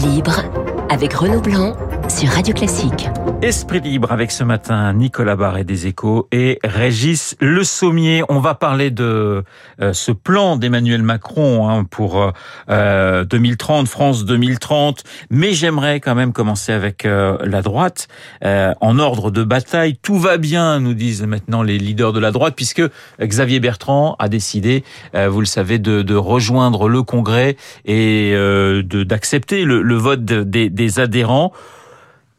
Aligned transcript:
libre 0.00 0.42
avec 0.88 1.12
Renaud 1.12 1.40
Blanc 1.40 1.74
Radio 2.26 2.54
Classique. 2.54 3.08
Esprit 3.40 3.80
libre 3.80 4.12
avec 4.12 4.30
ce 4.30 4.44
matin 4.44 4.92
Nicolas 4.92 5.36
Barret 5.36 5.64
des 5.64 5.86
Échos 5.86 6.28
et 6.30 6.58
Régis 6.62 7.36
Le 7.40 7.64
Sommier. 7.64 8.22
On 8.28 8.40
va 8.40 8.54
parler 8.54 8.90
de 8.90 9.44
euh, 9.80 9.92
ce 9.92 10.12
plan 10.12 10.56
d'Emmanuel 10.56 11.02
Macron 11.02 11.68
hein, 11.68 11.84
pour 11.84 12.32
euh, 12.68 13.24
2030, 13.24 13.88
France 13.88 14.24
2030. 14.26 15.04
Mais 15.30 15.52
j'aimerais 15.52 16.00
quand 16.00 16.14
même 16.14 16.32
commencer 16.32 16.72
avec 16.72 17.06
euh, 17.06 17.38
la 17.44 17.62
droite. 17.62 18.08
Euh, 18.44 18.74
en 18.80 18.98
ordre 18.98 19.30
de 19.30 19.42
bataille, 19.42 19.96
tout 19.96 20.18
va 20.18 20.36
bien, 20.36 20.80
nous 20.80 20.94
disent 20.94 21.22
maintenant 21.22 21.62
les 21.62 21.78
leaders 21.78 22.12
de 22.12 22.20
la 22.20 22.32
droite, 22.32 22.54
puisque 22.56 22.82
Xavier 23.20 23.60
Bertrand 23.60 24.16
a 24.18 24.28
décidé, 24.28 24.84
vous 25.14 25.40
le 25.40 25.46
savez, 25.46 25.78
de, 25.78 26.02
de, 26.02 26.14
rejoindre 26.14 26.88
le 26.88 27.02
Congrès 27.02 27.56
et 27.86 28.34
d'accepter 28.84 29.64
le, 29.64 29.82
le, 29.82 29.94
vote 29.94 30.24
des, 30.24 30.68
des 30.68 31.00
adhérents. 31.00 31.52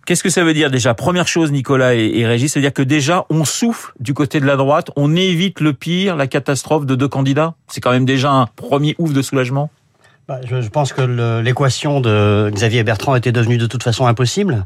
Qu'est-ce 0.05 0.23
que 0.23 0.29
ça 0.29 0.43
veut 0.43 0.53
dire 0.53 0.71
déjà? 0.71 0.93
Première 0.93 1.27
chose, 1.27 1.51
Nicolas 1.51 1.93
et, 1.93 2.25
Régis, 2.25 2.51
c'est-à-dire 2.51 2.73
que 2.73 2.81
déjà, 2.81 3.25
on 3.29 3.45
souffle 3.45 3.93
du 3.99 4.13
côté 4.13 4.39
de 4.39 4.45
la 4.45 4.55
droite, 4.55 4.89
on 4.95 5.15
évite 5.15 5.59
le 5.59 5.73
pire, 5.73 6.15
la 6.15 6.27
catastrophe 6.27 6.85
de 6.85 6.95
deux 6.95 7.07
candidats? 7.07 7.53
C'est 7.67 7.81
quand 7.81 7.91
même 7.91 8.05
déjà 8.05 8.31
un 8.31 8.47
premier 8.47 8.95
ouf 8.97 9.13
de 9.13 9.21
soulagement? 9.21 9.69
Bah, 10.31 10.39
je, 10.45 10.69
pense 10.69 10.93
que 10.93 11.01
l'équation 11.41 11.99
de 11.99 12.49
Xavier 12.53 12.83
Bertrand 12.83 13.15
était 13.17 13.33
devenue 13.33 13.57
de 13.57 13.65
toute 13.65 13.83
façon 13.83 14.05
impossible. 14.05 14.63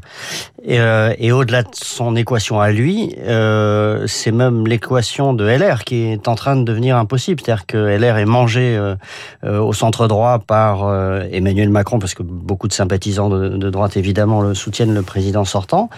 Et, 0.62 0.78
euh, 0.78 1.12
au-delà 1.32 1.64
de 1.64 1.70
son 1.72 2.14
équation 2.14 2.60
à 2.60 2.70
lui, 2.70 3.16
euh, 3.18 4.04
c'est 4.06 4.30
même 4.30 4.64
l'équation 4.68 5.34
de 5.34 5.44
LR 5.44 5.82
qui 5.82 6.02
est 6.04 6.28
en 6.28 6.36
train 6.36 6.54
de 6.54 6.62
devenir 6.62 6.96
impossible. 6.96 7.40
C'est-à-dire 7.44 7.66
que 7.66 7.78
LR 7.78 8.16
est 8.18 8.26
mangé 8.26 8.76
euh, 8.76 8.94
au 9.42 9.72
centre 9.72 10.06
droit 10.06 10.38
par 10.38 10.84
Emmanuel 11.32 11.70
Macron, 11.70 11.98
parce 11.98 12.14
que 12.14 12.22
beaucoup 12.22 12.68
de 12.68 12.72
sympathisants 12.72 13.28
de, 13.28 13.48
de, 13.48 13.70
droite 13.70 13.96
évidemment 13.96 14.42
le 14.42 14.54
soutiennent 14.54 14.94
le 14.94 15.02
président 15.02 15.44
sortant, 15.44 15.90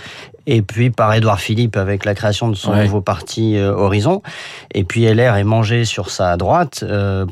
et 0.51 0.63
puis 0.63 0.91
par 0.91 1.13
Édouard 1.15 1.41
Philippe 1.41 1.77
avec 1.77 2.05
la 2.05 2.15
création 2.15 2.49
de 2.49 2.55
son 2.55 2.73
ouais. 2.73 2.85
nouveau 2.85 3.01
parti 3.01 3.57
euh, 3.57 3.73
Horizon. 3.73 4.23
Et 4.75 4.85
puis 4.85 5.05
LR 5.05 5.37
est 5.37 5.45
mangé 5.45 5.85
sur 5.85 6.11
sa 6.11 6.37
droite 6.37 6.85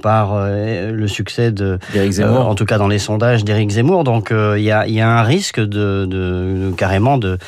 par 0.03 0.37
le 0.37 1.09
succès 1.09 1.51
de 1.51 1.79
euh, 1.97 2.37
en 2.37 2.55
tout 2.55 2.65
cas 2.65 2.79
dans 2.79 2.89
les 2.89 2.99
sondages 2.99 3.45
d'Éric 3.45 3.71
Zemmour. 3.71 4.05
Donc 4.05 4.29
il 4.31 4.37
euh, 4.37 4.59
y, 4.59 4.71
a, 4.71 4.87
y, 4.87 5.01
a, 5.01 5.09
un 5.09 5.23
risque 5.23 5.61
de, 5.61 5.67
de, 5.67 6.07
de 6.07 6.73
carrément 6.77 7.19
de, 7.19 7.39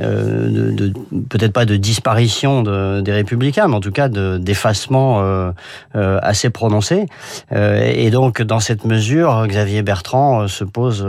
euh, 0.00 0.48
de, 0.48 0.70
de 0.70 0.92
peut-être 1.28 1.52
pas 1.52 1.64
de 1.64 1.76
disparition 1.76 2.62
des 2.62 3.12
Républicains, 3.12 3.68
mais 3.68 3.76
en 3.76 3.80
tout 3.80 3.92
cas 3.92 4.08
d'effacement 4.08 5.52
assez 5.94 6.50
prononcé. 6.50 7.06
et 7.54 8.10
donc 8.10 8.42
dans 8.42 8.60
cette 8.60 8.84
mesure, 8.84 9.46
Xavier 9.46 9.82
Bertrand 9.82 10.48
se 10.48 10.64
pose, 10.64 11.06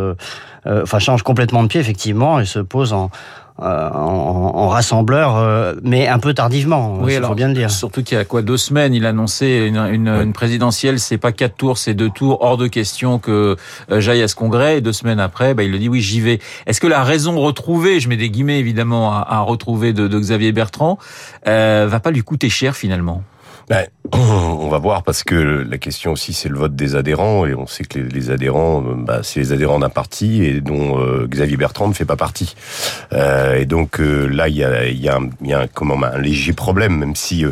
enfin 0.66 1.00
change 1.00 1.23
complètement 1.23 1.64
de 1.64 1.67
pied 1.67 1.80
effectivement 1.80 2.40
et 2.40 2.45
se 2.45 2.59
pose 2.59 2.94
en 2.94 3.09
euh, 3.61 3.89
en, 3.89 4.52
en, 4.55 4.67
rassembleur, 4.69 5.35
euh, 5.35 5.73
mais 5.83 6.07
un 6.07 6.19
peu 6.19 6.33
tardivement, 6.33 6.99
oui, 7.02 7.15
il 7.15 7.23
faut 7.23 7.35
bien 7.35 7.49
le 7.49 7.53
dire. 7.53 7.69
Surtout 7.69 8.03
qu'il 8.03 8.17
y 8.17 8.21
a 8.21 8.23
quoi 8.23 8.41
deux 8.41 8.57
semaines, 8.57 8.93
il 8.93 9.05
a 9.05 9.09
annoncé 9.09 9.66
une, 9.67 9.77
une, 9.77 10.09
oui. 10.09 10.23
une 10.23 10.33
présidentielle, 10.33 10.99
c'est 10.99 11.17
pas 11.17 11.31
quatre 11.31 11.55
tours, 11.55 11.77
c'est 11.77 11.93
deux 11.93 12.09
tours, 12.09 12.41
hors 12.41 12.55
de 12.55 12.67
question 12.67 13.19
que 13.19 13.57
euh, 13.91 13.99
j'aille 13.99 14.21
à 14.21 14.27
ce 14.27 14.35
congrès. 14.35 14.77
Et 14.77 14.81
deux 14.81 14.93
semaines 14.93 15.19
après, 15.19 15.53
bah, 15.53 15.63
il 15.63 15.71
le 15.71 15.79
dit 15.79 15.89
oui, 15.89 15.99
j'y 15.99 16.21
vais. 16.21 16.39
Est-ce 16.67 16.79
que 16.79 16.88
la 16.88 17.03
raison 17.03 17.39
retrouvée, 17.39 17.99
je 17.99 18.07
mets 18.07 18.17
des 18.17 18.29
guillemets 18.29 18.59
évidemment 18.59 19.11
à, 19.11 19.25
à 19.27 19.39
retrouver 19.41 19.91
de, 19.91 20.07
de, 20.07 20.19
Xavier 20.19 20.51
Bertrand, 20.51 20.97
euh, 21.47 21.85
va 21.89 21.99
pas 21.99 22.11
lui 22.11 22.21
coûter 22.21 22.49
cher 22.49 22.75
finalement? 22.75 23.23
Ben, 23.70 23.86
on 24.14 24.67
va 24.70 24.80
voir 24.80 25.03
parce 25.03 25.23
que 25.23 25.36
la 25.36 25.78
question 25.78 26.12
aussi 26.12 26.34
c'est 26.34 26.50
le 26.50 26.58
vote 26.58 26.75
des 26.75 26.95
adhérents 26.95 27.45
et 27.45 27.53
on 27.53 27.67
sait 27.67 27.84
que 27.84 28.00
les, 28.00 28.09
les 28.09 28.31
adhérents, 28.31 28.81
bah, 28.81 29.20
c'est 29.22 29.39
les 29.39 29.53
adhérents 29.53 29.78
d'un 29.78 29.89
parti 29.89 30.44
et 30.44 30.59
dont 30.59 31.00
euh, 31.00 31.28
Xavier 31.28 31.56
Bertrand 31.56 31.88
ne 31.88 31.94
fait 31.94 32.06
pas 32.06 32.16
partie. 32.16 32.56
Euh, 33.14 33.58
et 33.58 33.66
donc 33.66 34.00
euh, 34.00 34.25
là 34.25 34.47
il 34.47 34.56
y 34.56 34.63
a, 34.63 34.88
y 34.88 35.08
a, 35.08 35.18
un, 35.18 35.29
y 35.46 35.53
a 35.53 35.68
comment, 35.68 36.02
un 36.03 36.18
léger 36.18 36.53
problème, 36.53 36.97
même 36.97 37.16
si 37.16 37.46
euh, 37.46 37.52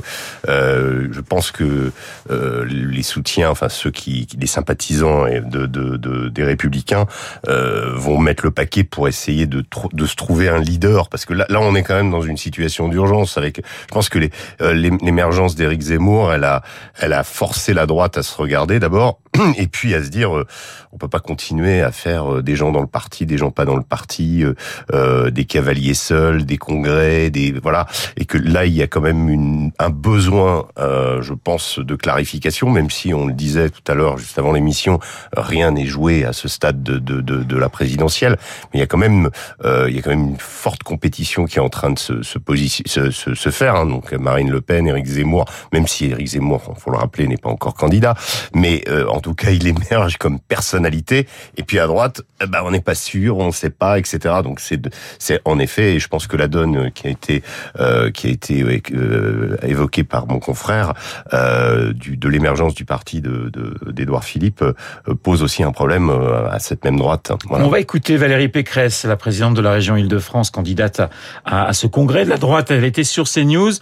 euh, 0.50 1.08
je 1.12 1.22
pense 1.22 1.52
que 1.52 1.92
les 2.30 3.04
soutiens, 3.04 3.50
enfin 3.52 3.70
ceux 3.70 3.92
qui, 3.92 4.28
les 4.40 4.48
sympathisants 4.48 5.26
de, 5.26 5.66
de, 5.66 5.98
de 5.98 6.30
des 6.30 6.44
républicains 6.44 7.06
vont 7.46 8.18
mettre 8.18 8.44
le 8.44 8.52
paquet 8.52 8.84
pour 8.84 9.08
essayer 9.08 9.46
de, 9.46 9.64
de 9.94 10.06
se 10.06 10.16
trouver 10.16 10.50
un 10.50 10.60
leader 10.60 11.10
parce 11.10 11.26
que 11.26 11.34
là, 11.34 11.46
là 11.50 11.60
on 11.62 11.76
est 11.76 11.84
quand 11.84 11.96
même 11.96 12.12
dans 12.12 12.22
une 12.22 12.38
situation 12.38 12.88
d'urgence 12.88 13.38
avec. 13.38 13.62
Je 13.88 13.94
pense 13.94 14.10
que 14.10 14.20
l'émergence 14.60 15.56
d'Éric 15.56 15.82
Zemmour 15.82 16.07
elle 16.34 16.44
a, 16.44 16.62
elle 17.00 17.14
a 17.14 17.24
forcé 17.24 17.74
la 17.74 17.86
droite 17.86 18.18
à 18.18 18.24
se 18.24 18.36
regarder. 18.36 18.80
D'abord, 18.80 19.20
et 19.58 19.68
puis 19.68 19.94
à 19.94 20.04
se 20.04 20.10
dire, 20.10 20.36
euh, 20.36 20.46
on 20.92 20.98
peut 20.98 21.08
pas 21.08 21.20
continuer 21.20 21.82
à 21.82 21.92
faire 21.92 22.36
euh, 22.36 22.42
des 22.42 22.56
gens 22.56 22.72
dans 22.72 22.82
le 22.82 22.88
parti, 22.88 23.26
des 23.26 23.38
gens 23.38 23.52
pas 23.52 23.66
dans 23.66 23.76
le 23.76 23.84
parti, 23.84 24.44
euh, 24.44 24.54
euh, 24.94 25.30
des 25.30 25.46
cavaliers 25.46 25.94
seuls, 25.94 26.46
des 26.46 26.58
congrès, 26.58 27.30
des 27.30 27.52
voilà, 27.52 27.88
et 28.16 28.26
que 28.26 28.38
là 28.38 28.66
il 28.66 28.74
y 28.74 28.82
a 28.82 28.88
quand 28.88 29.02
même 29.02 29.30
une, 29.30 29.72
un 29.80 29.90
besoin, 29.90 30.68
euh, 30.80 31.22
je 31.22 31.34
pense, 31.34 31.80
de 31.80 31.96
clarification, 31.96 32.70
même 32.70 32.90
si 32.90 33.14
on 33.14 33.28
le 33.28 33.34
disait 33.34 33.70
tout 33.70 33.92
à 33.92 33.96
l'heure, 33.96 34.18
juste 34.18 34.38
avant 34.40 34.52
l'émission, 34.52 35.00
rien 35.36 35.72
n'est 35.72 35.86
joué 35.86 36.26
à 36.26 36.34
ce 36.34 36.48
stade 36.48 36.84
de, 36.84 36.98
de, 36.98 37.22
de, 37.22 37.44
de, 37.44 37.58
la 37.58 37.70
présidentielle, 37.70 38.38
mais 38.74 38.78
il 38.78 38.80
y 38.80 38.84
a 38.84 38.88
quand 38.88 38.98
même, 38.98 39.30
il 39.64 39.96
y 39.96 40.00
a 40.00 40.02
quand 40.02 40.10
même 40.10 40.30
une 40.30 40.40
forte 40.40 40.84
compétition 40.84 41.46
qui 41.46 41.58
est 41.58 41.62
en 41.62 41.70
train 41.70 41.92
de 41.92 42.00
se, 42.00 42.22
se, 42.24 42.40
se, 42.86 43.12
se, 43.12 43.34
se 43.36 43.50
faire. 43.50 43.76
Hein, 43.76 43.86
donc 43.86 44.12
Marine 44.14 44.50
Le 44.50 44.62
Pen, 44.62 44.88
Éric 44.88 45.06
Zemmour, 45.06 45.46
même 45.74 45.88
si 45.88 46.06
Éric 46.06 46.28
Zemmour, 46.28 46.62
faut 46.78 46.92
le 46.92 46.98
rappeler, 46.98 47.28
n'est 47.28 47.38
pas 47.38 47.50
encore 47.50 47.74
candidat, 47.74 48.16
mais 48.54 48.84
euh, 48.88 49.08
en 49.08 49.20
tout 49.28 49.36
cas, 49.36 49.52
il 49.52 49.68
émerge 49.68 50.16
comme 50.16 50.40
personnalité. 50.40 51.28
Et 51.58 51.64
puis 51.64 51.80
à 51.80 51.88
droite, 51.88 52.22
bah, 52.48 52.62
on 52.64 52.72
n'est 52.72 52.80
pas 52.80 52.96
sûr, 52.96 53.38
on 53.40 53.48
ne 53.48 53.52
sait 53.52 53.70
pas, 53.70 54.00
etc. 54.00 54.36
Donc 54.42 54.62
c'est, 54.62 55.42
en 55.44 55.60
effet, 55.60 55.96
et 55.96 56.00
je 56.00 56.08
pense 56.08 56.28
que 56.28 56.38
la 56.38 56.48
donne 56.48 56.92
qui 56.92 57.08
a 57.08 57.10
été, 57.10 57.44
euh, 57.78 58.10
qui 58.10 58.28
a 58.28 58.30
été 58.30 58.64
euh, 58.94 59.58
évoquée 59.64 60.06
par 60.06 60.28
mon 60.28 60.40
confrère 60.40 60.94
euh, 61.34 61.92
du, 61.92 62.16
de 62.16 62.30
l'émergence 62.30 62.74
du 62.74 62.86
parti 62.86 63.20
de, 63.20 63.52
d'Édouard 63.92 64.24
Philippe 64.24 64.62
euh, 64.62 64.74
pose 65.22 65.44
aussi 65.44 65.62
un 65.62 65.74
problème 65.74 66.10
euh, 66.10 66.50
à 66.50 66.60
cette 66.60 66.86
même 66.86 66.98
droite. 66.98 67.34
Voilà. 67.50 67.66
On 67.66 67.70
va 67.70 67.82
écouter 67.82 68.16
Valérie 68.16 68.48
Pécresse, 68.48 69.04
la 69.04 69.18
présidente 69.18 69.56
de 69.56 69.62
la 69.62 69.72
région 69.74 69.98
Île-de-France, 69.98 70.52
candidate 70.52 71.02
à, 71.44 71.68
à 71.68 71.74
ce 71.74 71.86
congrès 71.86 72.24
de 72.24 72.30
la 72.30 72.38
droite. 72.38 72.72
Elle 72.72 72.86
était 72.86 73.04
sur 73.04 73.26
CNews. 73.26 73.74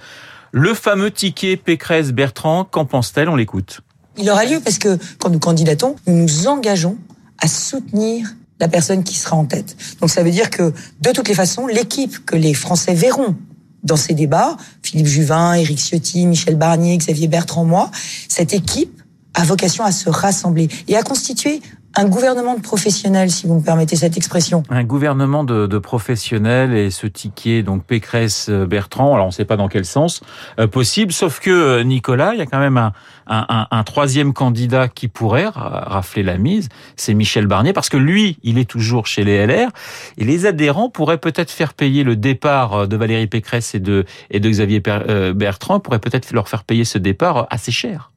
Le 0.52 0.74
fameux 0.74 1.12
ticket 1.12 1.58
Pécresse-Bertrand, 1.58 2.64
qu'en 2.64 2.86
pense-t-elle? 2.86 3.30
On 3.30 3.36
l'écoute. 3.36 3.82
Il 4.18 4.30
aura 4.30 4.46
lieu 4.46 4.60
parce 4.60 4.78
que 4.78 4.98
quand 5.20 5.30
nous 5.30 5.40
candidatons, 5.40 5.96
nous 6.08 6.16
nous 6.16 6.48
engageons 6.48 6.98
à 7.40 7.48
soutenir 7.48 8.36
la 8.60 8.68
personne 8.68 9.04
qui 9.04 9.16
sera 9.16 9.36
en 9.36 9.46
tête. 9.46 9.76
Donc 10.00 10.10
ça 10.10 10.24
veut 10.24 10.32
dire 10.32 10.50
que 10.50 10.74
de 11.02 11.12
toutes 11.12 11.28
les 11.28 11.34
façons, 11.34 11.68
l'équipe 11.68 12.26
que 12.26 12.36
les 12.36 12.54
Français 12.54 12.94
verront 12.94 13.36
dans 13.84 13.98
ces 13.98 14.14
débats, 14.14 14.58
Philippe 14.82 15.08
Juvin, 15.08 15.54
Éric 15.54 15.80
Ciotti, 15.80 16.26
Michel 16.26 16.56
Barnier, 16.56 16.98
Xavier 16.98 17.28
Bertrand, 17.28 17.66
moi, 17.66 17.92
cette 18.28 18.54
équipe 18.54 19.02
a 19.34 19.44
vocation 19.44 19.84
à 19.84 19.92
se 19.92 20.10
rassembler 20.10 20.70
et 20.88 20.96
à 20.96 21.04
constituer 21.04 21.62
un 21.96 22.06
gouvernement 22.06 22.56
de 22.56 22.62
professionnels, 22.62 23.32
si 23.32 23.48
vous 23.48 23.56
me 23.56 23.64
permettez 23.64 23.96
cette 23.96 24.18
expression. 24.18 24.64
Un 24.70 24.84
gouvernement 24.84 25.44
de, 25.44 25.66
de 25.66 25.78
professionnels 25.78 26.74
et 26.74 26.92
ce 26.92 27.08
ticket, 27.08 27.64
donc 27.64 27.84
Pécresse 27.84 28.50
Bertrand, 28.50 29.14
alors 29.14 29.26
on 29.26 29.30
ne 29.30 29.34
sait 29.34 29.46
pas 29.46 29.56
dans 29.56 29.68
quel 29.68 29.86
sens 29.86 30.22
euh, 30.60 30.68
possible, 30.68 31.14
sauf 31.14 31.40
que 31.40 31.50
euh, 31.50 31.84
Nicolas, 31.84 32.34
il 32.34 32.40
y 32.40 32.42
a 32.42 32.46
quand 32.46 32.60
même 32.60 32.78
un, 32.78 32.92
un, 33.28 33.46
un, 33.50 33.68
un, 33.72 33.84
troisième 33.84 34.34
candidat 34.34 34.88
qui 34.88 35.08
pourrait 35.08 35.48
rafler 35.54 36.24
la 36.24 36.38
mise, 36.38 36.70
c'est 36.96 37.14
Michel 37.14 37.48
Barnier, 37.48 37.74
parce 37.74 37.90
que 37.90 37.98
lui, 37.98 38.38
il 38.44 38.58
est 38.58 38.70
toujours 38.70 39.08
chez 39.08 39.24
les 39.24 39.46
LR, 39.46 39.70
et 40.18 40.26
les 40.26 40.46
adhérents 40.46 40.90
pourraient 40.90 41.18
peut-être 41.18 41.52
faire 41.52 41.74
payer 41.74 42.04
le 42.04 42.16
départ 42.16 42.74
euh, 42.74 42.88
de 42.88 42.98
Valérie 42.98 43.28
Pécresse 43.28 43.74
et 43.74 43.80
de, 43.80 44.06
et 44.32 44.40
de 44.40 44.50
Xavier 44.50 44.82
Bertrand, 45.34 45.80
pourrait 45.80 46.00
peut-être 46.00 46.32
leur 46.34 46.50
faire 46.50 46.64
payer 46.64 46.84
ce 46.84 46.98
départ 46.98 47.48
assez 47.50 47.72
cher. 47.72 48.12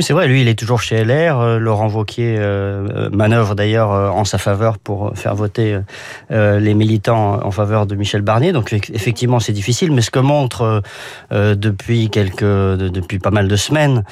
Oui, 0.00 0.04
c'est 0.04 0.14
vrai. 0.14 0.28
Lui, 0.28 0.40
il 0.40 0.48
est 0.48 0.58
toujours 0.58 0.80
chez 0.80 1.04
LR. 1.04 1.38
Euh, 1.38 1.58
Laurent 1.58 1.86
Vauquier 1.86 2.36
euh, 2.38 3.10
manœuvre 3.12 3.54
d'ailleurs 3.54 3.92
euh, 3.92 4.08
en 4.08 4.24
sa 4.24 4.38
faveur 4.38 4.78
pour 4.78 5.12
faire 5.14 5.34
voter 5.34 5.78
euh, 6.30 6.58
les 6.58 6.72
militants 6.72 7.44
en 7.44 7.50
faveur 7.50 7.84
de 7.84 7.94
Michel 7.94 8.22
Barnier. 8.22 8.52
Donc 8.52 8.72
effectivement, 8.72 9.40
c'est 9.40 9.52
difficile. 9.52 9.92
Mais 9.92 10.00
ce 10.00 10.10
que 10.10 10.18
montre 10.18 10.82
euh, 11.32 11.54
depuis 11.54 12.08
quelques, 12.08 12.40
depuis 12.40 13.18
pas 13.18 13.30
mal 13.30 13.46
de 13.46 13.56
semaines, 13.56 14.02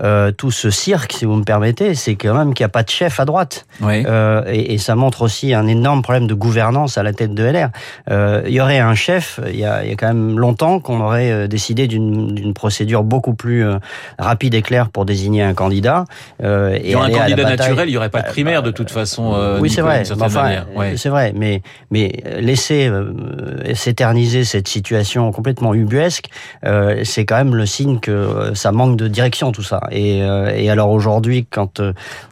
euh, 0.00 0.30
tout 0.30 0.50
ce 0.50 0.70
cirque, 0.70 1.12
si 1.12 1.24
vous 1.24 1.34
me 1.34 1.42
permettez, 1.42 1.94
c'est 1.94 2.14
quand 2.14 2.34
même 2.34 2.54
qu'il 2.54 2.62
n'y 2.62 2.68
a 2.68 2.70
pas 2.70 2.84
de 2.84 2.90
chef 2.90 3.18
à 3.18 3.24
droite. 3.24 3.66
Oui. 3.80 4.04
Euh, 4.06 4.44
et, 4.46 4.74
et, 4.74 4.78
ça 4.78 4.94
montre 4.94 5.22
aussi 5.22 5.54
un 5.54 5.66
énorme 5.66 6.02
problème 6.02 6.28
de 6.28 6.34
gouvernance 6.34 6.98
à 6.98 7.02
la 7.02 7.12
tête 7.12 7.34
de 7.34 7.42
LR. 7.42 7.70
Euh, 8.10 8.42
il 8.46 8.52
y 8.52 8.60
aurait 8.60 8.78
un 8.78 8.94
chef, 8.94 9.40
il 9.48 9.58
y 9.58 9.64
a, 9.64 9.84
il 9.84 9.90
y 9.90 9.92
a 9.92 9.96
quand 9.96 10.06
même 10.06 10.38
longtemps 10.38 10.78
qu'on 10.78 11.00
aurait 11.00 11.48
décidé 11.48 11.88
d'une 11.88 12.54
procédure 12.54 13.02
beaucoup 13.02 13.34
plus 13.34 13.64
rapide 14.18 14.54
et 14.54 14.62
claire 14.62 14.88
pour 14.88 15.04
désigner 15.04 15.37
un 15.42 15.54
candidat. 15.54 16.04
Euh, 16.42 16.78
et 16.82 16.94
un 16.94 17.10
candidat 17.10 17.44
naturel, 17.44 17.88
il 17.88 17.92
n'y 17.92 17.96
aurait 17.96 18.08
pas 18.10 18.22
de 18.22 18.28
primaire 18.28 18.62
de 18.62 18.70
toute 18.70 18.90
façon. 18.90 19.34
Euh, 19.34 19.58
oui, 19.60 19.70
c'est 19.70 19.80
vrai. 19.80 20.02
Enfin, 20.20 20.64
ouais. 20.74 20.96
C'est 20.96 21.08
vrai, 21.08 21.32
mais, 21.34 21.62
mais 21.90 22.22
laisser 22.40 22.88
euh, 22.88 23.74
s'éterniser 23.74 24.44
cette 24.44 24.68
situation 24.68 25.30
complètement 25.32 25.74
ubuesque, 25.74 26.26
c'est 27.04 27.24
quand 27.24 27.36
même 27.36 27.54
le 27.54 27.66
signe 27.66 28.00
que 28.00 28.52
ça 28.54 28.72
manque 28.72 28.96
de 28.96 29.08
direction 29.08 29.52
tout 29.52 29.62
ça. 29.62 29.80
Et, 29.90 30.18
et 30.18 30.70
alors 30.70 30.90
aujourd'hui, 30.90 31.46
quand 31.48 31.80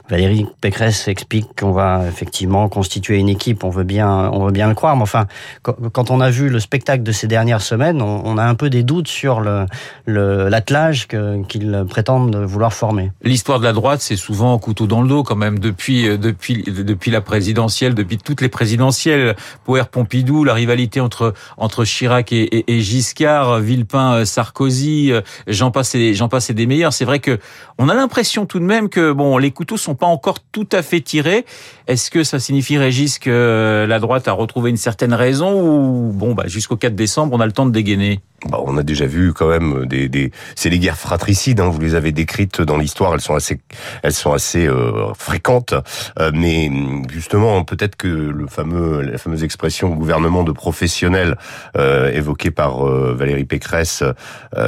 Valérie 0.09 0.47
Pécresse 0.61 1.09
explique 1.09 1.49
qu'on 1.59 1.73
va 1.73 2.03
effectivement 2.07 2.69
constituer 2.69 3.19
une 3.19 3.29
équipe, 3.29 3.65
on 3.65 3.71
veut 3.71 3.85
bien, 3.85 4.31
on 4.33 4.47
veut 4.47 4.53
bien 4.53 4.69
le 4.69 4.75
croire. 4.75 4.97
Mais 4.97 5.03
enfin, 5.03 5.27
quand 5.63 6.11
on 6.11 6.21
a 6.21 6.31
vu 6.31 6.49
le 6.49 6.61
spectacle 6.61 7.03
de 7.03 7.13
ces 7.13 7.27
dernières 7.27 7.63
semaines, 7.63 8.01
on, 8.01 8.39
a 8.39 8.45
un 8.45 8.55
peu 8.55 8.71
des 8.71 8.83
doutes 8.83 9.09
sur 9.09 9.41
le 9.41 9.67
l'attelage 10.07 11.09
qu'ils 11.49 11.85
prétendent 11.89 12.37
vouloir 12.37 12.73
former. 12.73 12.86
L'histoire 13.23 13.59
de 13.59 13.65
la 13.65 13.73
droite, 13.73 14.01
c'est 14.01 14.17
souvent 14.17 14.59
couteau 14.59 14.87
dans 14.87 15.03
le 15.03 15.09
dos 15.09 15.23
quand 15.23 15.37
même 15.37 15.59
depuis 15.59 16.09
euh, 16.09 16.17
depuis 16.17 16.63
depuis 16.63 17.11
la 17.11 17.21
présidentielle, 17.21 17.95
depuis 17.95 18.19
toutes 18.19 18.41
les 18.41 18.49
présidentielles. 18.49 19.37
Poher 19.65 19.89
Pompidou, 19.89 20.45
la 20.45 20.55
rivalité 20.55 21.01
entre 21.01 21.35
entre 21.57 21.85
Chirac 21.85 22.33
et, 22.33 22.81
Giscard, 22.81 23.61
Villepin, 23.61 24.15
euh, 24.15 24.25
Sarkozy, 24.25 25.13
euh, 25.13 25.21
j'en 25.47 25.71
passe 25.71 25.97
j'en 26.13 26.29
passe 26.29 26.51
des 26.51 26.67
meilleurs. 26.67 26.93
C'est 26.93 27.05
vrai 27.05 27.19
que 27.19 27.39
on 27.79 27.89
a 27.89 27.95
l'impression 27.95 28.47
tout 28.47 28.59
de 28.59 28.65
même 28.65 28.89
que 28.89 29.13
bon, 29.13 29.39
les 29.39 29.51
couteaux 29.51 29.77
sont 29.77 29.95
pas 29.95 30.07
encore 30.07 30.39
tout 30.53 30.69
à 30.73 30.83
fait 30.83 31.01
tirés. 31.01 31.45
Est-ce 31.87 32.11
que 32.11 32.25
ça 32.25 32.39
signifie, 32.39 32.79
Régis, 32.79 33.19
que 33.19 33.87
la 33.89 33.99
droite 33.99 34.29
a 34.29 34.33
retrouvé 34.33 34.71
une 34.71 34.77
certaine 34.77 35.15
raison 35.15 35.63
ou 35.63 36.13
bon, 36.13 36.35
bah, 36.35 36.45
jusqu'au 36.47 36.77
4 36.77 36.95
décembre, 36.95 37.35
on 37.37 37.41
a 37.41 37.47
le 37.47 37.53
temps 37.53 37.67
de 37.67 37.71
dégainer? 37.71 38.21
Bah, 38.51 38.59
on 38.65 38.77
a 38.77 38.83
déjà 38.83 39.07
vu 39.07 39.33
quand 39.33 39.49
même 39.49 39.87
des, 39.87 40.09
des... 40.09 40.31
c'est 40.55 40.71
les 40.71 40.79
guerres 40.79 40.99
fratricides. 40.99 41.61
Hein, 41.61 41.69
vous 41.69 41.81
les 41.81 41.95
avez 41.95 42.13
décrites 42.13 42.61
dans 42.61 42.77
l'histoire. 42.77 43.15
Elles 43.15 43.21
sont 43.21 43.35
assez, 43.35 43.61
elles 44.03 44.13
sont 44.13 44.33
assez 44.33 44.67
euh, 44.67 45.13
fréquentes. 45.15 45.75
Euh, 46.19 46.31
mais 46.35 46.71
justement, 47.11 47.65
peut-être 47.65 47.97
que 47.97 48.09
le 48.09 48.47
fameux, 48.47 49.03
la 49.03 49.19
fameuse 49.19 49.45
expression 49.45 49.91
gouvernement 49.91 50.45
de 50.45 50.53
professionnels 50.53 51.37
euh, 51.77 52.11
évoquée 52.13 52.51
par 52.51 52.85
Valérie 52.87 53.45
Pécresse 53.45 54.03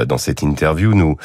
dans 0.07 0.19
cette 0.19 0.43
interview 0.43 0.95
nous 0.95 1.17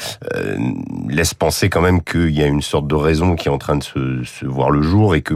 laisse 1.08 1.34
penser 1.34 1.68
quand 1.68 1.80
même 1.80 2.02
qu'il 2.02 2.30
y 2.30 2.42
a 2.42 2.46
une 2.46 2.62
sorte 2.62 2.86
de 2.86 2.94
raison 2.94 3.36
qui 3.36 3.48
est 3.48 3.50
en 3.50 3.58
train 3.58 3.76
de 3.76 3.82
se, 3.82 4.22
se 4.24 4.46
voir 4.46 4.70
le 4.70 4.82
jour 4.82 5.14
et 5.14 5.22
que 5.22 5.34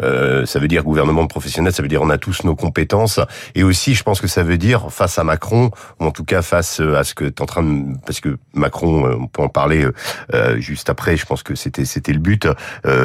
ça 0.00 0.58
veut 0.58 0.68
dire 0.68 0.84
gouvernement 0.84 1.22
de 1.22 1.28
professionnels, 1.28 1.72
ça 1.72 1.82
veut 1.82 1.88
dire 1.88 2.02
on 2.02 2.10
a 2.10 2.18
tous 2.18 2.44
nos 2.44 2.54
compétences 2.54 3.20
et 3.54 3.62
aussi, 3.62 3.94
je 3.94 4.02
pense 4.02 4.20
que 4.20 4.26
ça 4.26 4.42
veut 4.42 4.58
dire 4.58 4.90
face 4.90 5.18
à 5.18 5.24
Macron 5.24 5.70
ou 5.98 6.04
en 6.04 6.10
tout 6.10 6.24
cas 6.24 6.42
face 6.42 6.59
euh, 6.80 6.96
à 6.96 7.04
ce 7.04 7.14
que 7.14 7.24
tu 7.24 7.30
es 7.30 7.42
en 7.42 7.46
train 7.46 7.62
de... 7.62 7.96
Parce 8.06 8.20
que 8.20 8.38
Macron, 8.54 9.06
euh, 9.06 9.16
on 9.20 9.26
peut 9.26 9.42
en 9.42 9.48
parler 9.48 9.86
euh, 10.34 10.60
juste 10.60 10.90
après, 10.90 11.16
je 11.16 11.26
pense 11.26 11.42
que 11.42 11.54
c'était 11.54 11.84
c'était 11.84 12.12
le 12.12 12.18
but, 12.18 12.46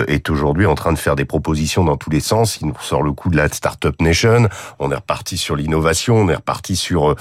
est 0.07 0.29
aujourd'hui 0.29 0.65
en 0.65 0.75
train 0.75 0.93
de 0.93 0.97
faire 0.97 1.15
des 1.15 1.25
propositions 1.25 1.83
dans 1.83 1.97
tous 1.97 2.09
les 2.09 2.19
sens. 2.19 2.59
Il 2.61 2.67
nous 2.67 2.75
sort 2.81 3.03
le 3.03 3.11
coup 3.11 3.29
de 3.29 3.37
la 3.37 3.47
Startup 3.49 3.99
Nation, 4.01 4.47
on 4.79 4.91
est 4.91 4.95
reparti 4.95 5.37
sur 5.37 5.55
l'innovation, 5.55 6.17
on 6.17 6.29
est 6.29 6.35
reparti 6.35 6.75
sur 6.75 7.15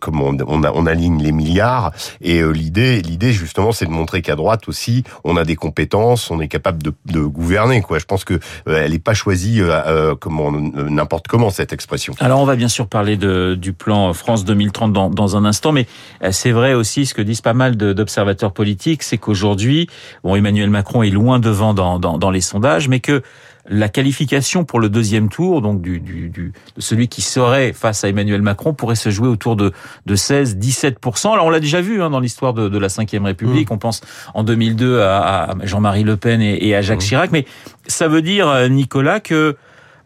comment 0.00 0.26
on, 0.26 0.36
on, 0.46 0.64
on, 0.64 0.86
aligne 0.86 1.22
les 1.22 1.32
milliards. 1.32 1.92
Et 2.20 2.42
l'idée, 2.42 3.00
l'idée 3.00 3.32
justement, 3.32 3.72
c'est 3.72 3.86
de 3.86 3.90
montrer 3.90 4.22
qu'à 4.22 4.36
droite 4.36 4.68
aussi, 4.68 5.04
on 5.24 5.36
a 5.36 5.44
des 5.44 5.56
compétences, 5.56 6.30
on 6.30 6.40
est 6.40 6.48
capable 6.48 6.82
de, 6.82 6.92
de 7.06 7.20
gouverner. 7.20 7.80
Quoi. 7.82 7.98
Je 7.98 8.06
pense 8.06 8.24
que 8.24 8.38
elle 8.66 8.92
n'est 8.92 8.98
pas 8.98 9.14
choisie 9.14 9.60
comment 10.20 10.52
n'importe 10.52 11.28
comment 11.28 11.50
cette 11.50 11.72
expression. 11.72 12.14
Alors 12.20 12.40
on 12.40 12.46
va 12.46 12.56
bien 12.56 12.68
sûr 12.68 12.86
parler 12.86 13.16
de, 13.16 13.54
du 13.54 13.72
plan 13.72 14.12
France 14.12 14.44
2030 14.44 14.92
dans, 14.92 15.10
dans 15.10 15.36
un 15.36 15.44
instant 15.44 15.67
mais 15.72 15.86
euh, 16.22 16.30
c'est 16.32 16.52
vrai 16.52 16.74
aussi 16.74 17.06
ce 17.06 17.14
que 17.14 17.22
disent 17.22 17.40
pas 17.40 17.54
mal 17.54 17.76
d'observateurs 17.76 18.52
politiques, 18.52 19.02
c'est 19.02 19.18
qu'aujourd'hui, 19.18 19.88
bon, 20.24 20.36
Emmanuel 20.36 20.70
Macron 20.70 21.02
est 21.02 21.10
loin 21.10 21.38
devant 21.38 21.74
dans, 21.74 21.98
dans, 21.98 22.18
dans 22.18 22.30
les 22.30 22.40
sondages, 22.40 22.88
mais 22.88 23.00
que 23.00 23.22
la 23.68 23.88
qualification 23.88 24.64
pour 24.64 24.80
le 24.80 24.88
deuxième 24.88 25.28
tour, 25.28 25.60
donc 25.60 25.82
du, 25.82 26.00
du, 26.00 26.28
du, 26.30 26.52
de 26.76 26.80
celui 26.80 27.08
qui 27.08 27.22
serait 27.22 27.72
face 27.72 28.02
à 28.04 28.08
Emmanuel 28.08 28.42
Macron, 28.42 28.72
pourrait 28.72 28.96
se 28.96 29.10
jouer 29.10 29.28
autour 29.28 29.56
de, 29.56 29.72
de 30.06 30.16
16-17%. 30.16 31.32
Alors 31.32 31.46
on 31.46 31.50
l'a 31.50 31.60
déjà 31.60 31.80
vu 31.80 32.02
hein, 32.02 32.10
dans 32.10 32.20
l'histoire 32.20 32.54
de, 32.54 32.68
de, 32.68 32.78
la 32.78 32.88
Ve 32.88 33.24
République, 33.24 33.70
mmh. 33.70 33.74
on 33.74 33.78
pense 33.78 34.00
en 34.34 34.42
2002 34.42 35.00
à, 35.00 35.50
à 35.50 35.54
Jean-Marie 35.64 36.04
Le 36.04 36.16
Pen 36.16 36.40
et, 36.40 36.66
et 36.66 36.74
à 36.74 36.82
Jacques 36.82 36.98
mmh. 36.98 37.08
Chirac, 37.08 37.30
mais 37.30 37.44
ça 37.86 38.08
veut 38.08 38.22
dire, 38.22 38.48
euh, 38.48 38.68
Nicolas, 38.68 39.20
que 39.20 39.56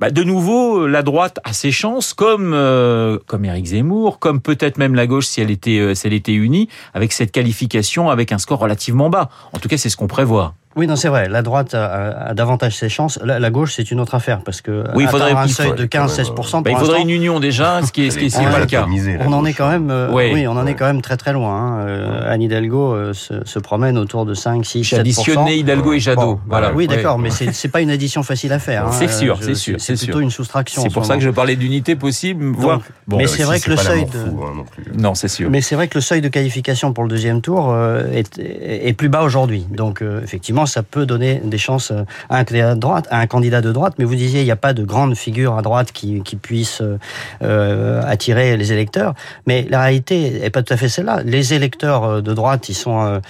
bah, 0.02 0.10
de 0.10 0.24
nouveau, 0.24 0.88
la 0.88 1.04
droite 1.04 1.38
a 1.44 1.52
ses 1.52 1.70
chances, 1.70 2.12
comme 2.12 2.54
euh, 2.54 3.20
comme 3.28 3.44
Éric 3.44 3.66
Zemmour, 3.66 4.18
comme 4.18 4.40
peut-être 4.40 4.76
même 4.76 4.96
la 4.96 5.06
gauche 5.06 5.26
si 5.26 5.40
elle 5.40 5.52
était 5.52 5.78
euh, 5.78 5.94
si 5.94 6.08
elle 6.08 6.12
était 6.12 6.32
unie, 6.32 6.68
avec 6.92 7.12
cette 7.12 7.30
qualification, 7.30 8.10
avec 8.10 8.32
un 8.32 8.38
score 8.38 8.58
relativement 8.58 9.10
bas. 9.10 9.30
En 9.52 9.60
tout 9.60 9.68
cas, 9.68 9.76
c'est 9.76 9.90
ce 9.90 9.96
qu'on 9.96 10.08
prévoit. 10.08 10.54
Oui, 10.74 10.86
non, 10.86 10.96
c'est 10.96 11.08
vrai. 11.08 11.28
La 11.28 11.42
droite 11.42 11.74
a, 11.74 12.32
davantage 12.34 12.76
ses 12.76 12.88
chances. 12.88 13.18
La, 13.22 13.50
gauche, 13.50 13.74
c'est 13.74 13.90
une 13.90 14.00
autre 14.00 14.14
affaire 14.14 14.40
parce 14.42 14.60
que 14.60 14.84
oui, 14.94 15.04
il 15.04 15.08
faudrait 15.08 15.32
un 15.32 15.46
seuil 15.46 15.74
de 15.74 15.84
15-16%. 15.84 16.62
Bah, 16.62 16.70
il 16.70 16.76
faudrait 16.76 17.02
une 17.02 17.10
union 17.10 17.40
déjà, 17.40 17.82
ce 17.82 17.92
qui 17.92 18.06
est 18.06 18.10
ce 18.10 18.18
qui 18.18 18.26
est, 18.26 18.50
pas 18.50 18.58
le 18.58 18.66
cas. 18.66 18.86
On 19.20 19.32
en 19.32 19.44
est 19.44 19.52
quand 19.52 19.68
même, 19.68 19.90
euh, 19.90 20.10
oui, 20.12 20.46
on 20.46 20.52
en 20.52 20.66
est 20.66 20.74
quand 20.74 20.86
même 20.86 21.02
très 21.02 21.16
très 21.16 21.32
loin. 21.32 21.54
Hein. 21.54 21.86
Euh, 21.86 22.32
Anne 22.32 22.42
Hidalgo 22.42 22.94
euh, 22.94 23.12
se, 23.12 23.44
se, 23.44 23.58
promène 23.58 23.98
autour 23.98 24.24
de 24.24 24.34
5, 24.34 24.64
6, 24.64 24.82
7%. 24.82 25.00
Additionner 25.00 25.56
Hidalgo 25.56 25.92
et 25.92 26.00
Jadot. 26.00 26.40
voilà. 26.46 26.72
Oui, 26.72 26.86
d'accord, 26.86 27.18
mais 27.18 27.30
c'est 27.30 27.68
pas 27.68 27.80
une 27.80 27.90
addition 27.90 28.22
facile 28.22 28.52
à 28.52 28.58
faire. 28.58 28.86
Hein. 28.86 28.92
C'est 28.92 29.10
sûr, 29.10 29.38
c'est 29.40 29.54
sûr, 29.54 29.76
c'est 29.78 29.98
plutôt 29.98 30.20
une 30.20 30.30
soustraction. 30.30 30.82
C'est 30.82 30.92
pour 30.92 31.04
ça 31.04 31.16
que 31.16 31.22
je 31.22 31.30
parlais 31.30 31.56
d'unité 31.56 31.96
possible. 31.96 32.52
bon, 32.56 32.80
mais 33.18 33.26
c'est 33.26 33.44
vrai 33.44 33.60
que 33.60 33.70
le 33.70 33.76
seuil 33.76 34.06
de 34.06 34.18
hein, 34.18 34.64
non, 34.96 35.14
c'est 35.14 35.28
sûr. 35.28 35.50
Mais 35.50 35.60
c'est 35.60 35.74
vrai 35.74 35.88
que 35.88 35.98
le 35.98 36.02
seuil 36.02 36.20
de 36.20 36.28
qualification 36.28 36.92
pour 36.92 37.04
le 37.04 37.10
deuxième 37.10 37.40
tour 37.40 37.76
est, 38.12 38.38
est 38.38 38.92
plus 38.94 39.08
bas 39.08 39.22
aujourd'hui. 39.22 39.66
Donc 39.70 40.02
effectivement, 40.22 40.61
ça 40.66 40.82
peut 40.82 41.06
donner 41.06 41.40
des 41.44 41.58
chances 41.58 41.90
euh, 41.90 42.04
à 42.28 42.38
un 42.38 42.44
candidat 42.44 42.74
de 42.74 42.80
droite, 42.80 43.06
à 43.10 43.18
un 43.18 43.26
candidat 43.26 43.60
de 43.60 43.72
droite. 43.72 43.94
Mais 43.98 44.04
vous 44.04 44.14
disiez, 44.14 44.40
il 44.40 44.44
n'y 44.44 44.50
a 44.50 44.56
pas 44.56 44.72
de 44.72 44.84
grande 44.84 45.14
figure 45.16 45.56
à 45.56 45.62
droite 45.62 45.92
qui, 45.92 46.22
puisse 46.40 46.80
euh, 46.80 46.98
euh, 47.42 48.02
attirer 48.06 48.56
les 48.56 48.72
électeurs. 48.72 49.14
Mais 49.46 49.66
la 49.68 49.82
réalité 49.82 50.44
est 50.44 50.50
pas 50.50 50.62
tout 50.62 50.72
à 50.72 50.76
fait 50.76 50.88
celle-là. 50.88 51.22
Les 51.24 51.54
électeurs 51.54 52.22
de 52.22 52.34
droite, 52.34 52.68
ils 52.68 52.74
sont 52.74 53.20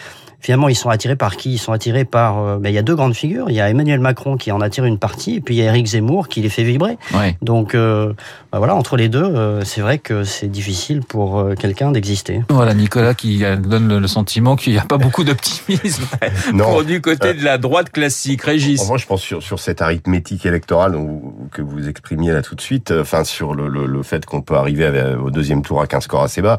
finalement, 0.42 0.68
ils 0.68 0.74
sont 0.74 0.90
attirés 0.90 1.16
par 1.16 1.36
qui? 1.36 1.52
Ils 1.54 1.58
sont 1.58 1.72
attirés 1.72 2.04
par. 2.04 2.38
Euh, 2.38 2.58
ben, 2.58 2.68
il 2.68 2.74
y 2.74 2.78
a 2.78 2.82
deux 2.82 2.96
grandes 2.96 3.14
figures. 3.14 3.46
Il 3.48 3.54
y 3.54 3.60
a 3.60 3.70
Emmanuel 3.70 4.00
Macron 4.00 4.36
qui 4.36 4.52
en 4.52 4.60
attire 4.60 4.84
une 4.84 4.98
partie, 4.98 5.36
et 5.36 5.40
puis 5.40 5.54
il 5.54 5.58
y 5.58 5.62
a 5.62 5.70
Éric 5.70 5.86
Zemmour 5.86 6.28
qui 6.28 6.42
les 6.42 6.48
fait 6.48 6.64
vibrer. 6.64 6.98
Ouais. 7.14 7.36
Donc, 7.40 7.74
euh, 7.74 8.12
ben, 8.50 8.58
voilà, 8.58 8.74
entre 8.74 8.96
les 8.96 9.08
deux, 9.08 9.22
euh, 9.22 9.62
c'est 9.64 9.80
vrai 9.80 9.98
que 9.98 10.24
c'est 10.24 10.48
difficile 10.48 11.00
pour 11.00 11.38
euh, 11.38 11.54
quelqu'un 11.54 11.92
d'exister. 11.92 12.42
Voilà, 12.50 12.74
Nicolas 12.74 13.14
qui 13.14 13.42
donne 13.58 13.98
le 13.98 14.06
sentiment 14.08 14.56
qu'il 14.56 14.72
n'y 14.72 14.78
a 14.78 14.84
pas 14.84 14.98
beaucoup 15.02 15.24
d'optimisme 15.24 16.04
du 16.86 17.00
côté 17.00 17.34
de 17.34 17.44
la 17.44 17.58
droite 17.58 17.90
classique. 17.90 18.42
Régis. 18.42 18.80
En 18.90 18.96
je 18.96 19.06
pense 19.06 19.22
sur, 19.22 19.42
sur 19.42 19.60
cette 19.60 19.80
arithmétique 19.80 20.44
électorale 20.44 20.98
que 21.52 21.62
vous 21.62 21.88
exprimiez 21.88 22.32
là 22.32 22.42
tout 22.42 22.54
de 22.54 22.60
suite, 22.60 22.92
enfin 22.92 23.24
sur 23.24 23.54
le, 23.54 23.68
le, 23.68 23.86
le 23.86 24.02
fait 24.02 24.26
qu'on 24.26 24.42
peut 24.42 24.56
arriver 24.56 25.14
au 25.22 25.30
deuxième 25.30 25.62
tour 25.62 25.78
avec 25.78 25.94
un 25.94 26.00
score 26.00 26.22
assez 26.22 26.42
bas. 26.42 26.58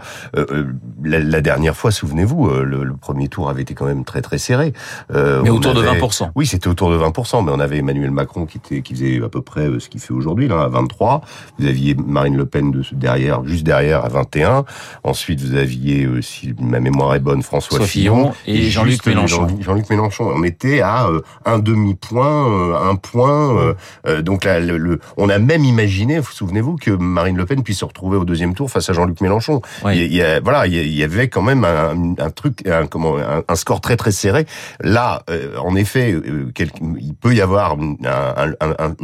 La, 1.04 1.20
la, 1.20 1.42
dernière 1.42 1.76
fois, 1.76 1.92
souvenez-vous, 1.92 2.50
le, 2.50 2.84
le 2.84 2.96
premier 2.96 3.28
tour 3.28 3.50
avait 3.50 3.62
été 3.62 3.73
quand 3.74 3.86
même 3.86 4.04
très 4.04 4.22
très 4.22 4.38
serré. 4.38 4.74
Euh, 5.14 5.42
mais 5.44 5.50
autour 5.50 5.74
de 5.74 5.84
20%. 5.84 6.32
Oui, 6.36 6.46
c'était 6.46 6.68
autour 6.68 6.92
de 6.92 6.98
20%, 6.98 7.46
mais 7.46 7.52
on 7.52 7.60
avait 7.60 7.78
Emmanuel 7.78 8.12
Macron 8.12 8.46
qui, 8.46 8.58
était, 8.58 8.82
qui 8.82 8.94
faisait 8.94 9.22
à 9.24 9.30
peu 9.30 9.42
près 9.42 9.68
euh, 9.68 9.80
ce 9.80 9.90
qu'il 9.90 10.02
fait 10.02 10.14
aujourd'hui, 10.14 10.48
là, 10.48 10.64
à 10.64 10.68
23. 10.68 11.22
Vous 11.60 11.68
aviez 11.68 11.96
Marine 11.96 12.38
Le 12.38 12.46
Pen 12.46 12.72
de, 12.72 12.84
derrière, 12.94 13.44
juste 13.46 13.64
derrière, 13.64 14.06
à 14.06 14.10
21. 14.10 14.66
Ensuite, 15.04 15.42
vous 15.42 15.56
aviez, 15.56 16.06
euh, 16.06 16.22
si 16.22 16.54
ma 16.60 16.80
mémoire 16.80 17.16
est 17.16 17.20
bonne, 17.20 17.44
François 17.44 17.82
Fillon, 17.82 18.34
et, 18.48 18.70
Jean-Luc 18.70 19.06
Mélenchon. 19.06 19.48
Jean-Luc 19.60 19.90
Mélenchon. 19.90 20.32
On 20.36 20.44
était 20.44 20.82
à 20.82 21.08
un 21.46 21.60
demi-point, 21.60 22.90
un 22.90 22.96
point. 22.96 23.76
donc 24.22 24.46
là, 24.46 24.60
le, 24.60 25.00
on 25.18 25.30
a 25.30 25.40
même 25.40 25.64
imaginé, 25.64 26.20
vous 26.20 26.32
souvenez-vous, 26.32 26.78
que 26.78 26.92
Marine 26.92 27.38
Le 27.38 27.46
Pen 27.46 27.64
puisse 27.64 27.80
se 27.80 27.86
retrouver 27.86 28.18
au 28.18 28.26
deuxième 28.26 28.54
tour 28.54 28.70
face 28.70 28.90
à 28.90 28.94
Jean-Luc 28.94 29.22
Mélenchon. 29.22 29.62
Il, 29.86 30.14
y 30.14 30.22
a, 30.22 30.40
voilà, 30.40 30.68
il 30.68 30.94
y 30.94 31.04
avait 31.04 31.28
quand 31.28 31.42
même 31.42 31.66
un, 31.66 32.16
un 32.18 32.30
truc, 32.30 32.68
un, 32.68 32.88
comment, 32.88 33.18
un, 33.18 33.44
un 33.48 33.56
score 33.64 33.82
très 33.82 33.98
très 33.98 34.12
serré. 34.12 34.46
Là, 34.82 35.24
euh, 35.30 35.58
en 35.58 35.76
effet, 35.76 36.12
euh, 36.12 36.52
il 37.00 37.16
peut 37.16 37.34
y 37.34 37.42
avoir 37.42 37.78
un, 37.78 38.96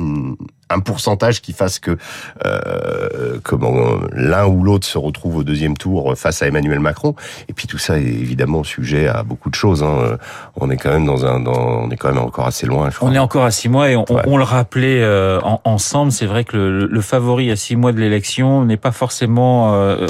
un 0.69 0.79
pourcentage 0.79 1.41
qui 1.41 1.53
fasse 1.53 1.79
que 1.79 1.97
euh, 2.45 3.39
comment 3.43 3.75
l'un 4.11 4.45
ou 4.47 4.63
l'autre 4.63 4.87
se 4.87 4.97
retrouve 4.97 5.37
au 5.37 5.43
deuxième 5.43 5.77
tour 5.77 6.13
face 6.17 6.41
à 6.41 6.47
Emmanuel 6.47 6.79
Macron. 6.79 7.15
Et 7.47 7.53
puis 7.53 7.67
tout 7.67 7.77
ça 7.77 7.97
est 7.97 8.03
évidemment 8.03 8.63
sujet 8.63 9.07
à 9.07 9.23
beaucoup 9.23 9.49
de 9.49 9.55
choses. 9.55 9.83
Hein. 9.83 10.17
On 10.55 10.69
est 10.69 10.77
quand 10.77 10.91
même 10.91 11.05
dans 11.05 11.25
un, 11.25 11.39
dans, 11.39 11.51
on 11.51 11.89
est 11.89 11.97
quand 11.97 12.09
même 12.09 12.23
encore 12.23 12.47
assez 12.47 12.65
loin. 12.65 12.89
Je 12.89 12.97
crois. 12.97 13.09
On 13.09 13.13
est 13.13 13.19
encore 13.19 13.45
à 13.45 13.51
six 13.51 13.69
mois 13.69 13.89
et 13.89 13.95
on, 13.95 14.05
on 14.09 14.37
le 14.37 14.43
rappelait 14.43 15.01
euh, 15.01 15.39
en, 15.41 15.61
ensemble. 15.63 16.11
C'est 16.11 16.25
vrai 16.25 16.43
que 16.43 16.55
le, 16.55 16.85
le, 16.85 17.01
favori 17.01 17.51
à 17.51 17.55
six 17.55 17.75
mois 17.75 17.91
de 17.91 17.99
l'élection 17.99 18.65
n'est 18.65 18.77
pas 18.77 18.91
forcément 18.91 19.73
euh, 19.73 20.07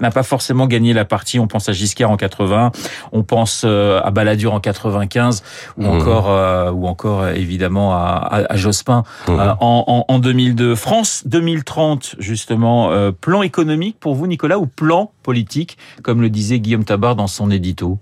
n'a 0.00 0.10
pas, 0.10 0.22
forcément 0.22 0.66
gagné 0.66 0.92
la 0.92 1.04
partie. 1.04 1.38
On 1.38 1.46
pense 1.46 1.68
à 1.68 1.72
Giscard 1.72 2.10
en 2.10 2.16
80, 2.16 2.72
on 3.12 3.22
pense 3.22 3.62
euh, 3.64 4.00
à 4.02 4.10
Balladur 4.10 4.52
en 4.54 4.60
95 4.60 5.42
ou 5.76 5.82
mmh. 5.82 5.86
encore 5.86 6.30
euh, 6.30 6.70
ou 6.70 6.86
encore 6.86 7.28
évidemment 7.28 7.94
à, 7.94 8.28
à, 8.30 8.52
à 8.52 8.56
Jospin. 8.56 9.04
Mmh. 9.28 9.38
Euh, 9.44 9.54
en, 9.60 10.04
en, 10.08 10.18
2002. 10.18 10.74
France 10.74 11.22
2030, 11.26 12.16
justement, 12.18 12.90
euh, 12.90 13.10
plan 13.12 13.42
économique 13.42 13.98
pour 13.98 14.14
vous, 14.14 14.26
Nicolas, 14.26 14.58
ou 14.58 14.66
plan 14.66 15.12
politique, 15.22 15.78
comme 16.02 16.20
le 16.20 16.30
disait 16.30 16.60
Guillaume 16.60 16.84
Tabar 16.84 17.16
dans 17.16 17.26
son 17.26 17.50
édito? 17.50 17.98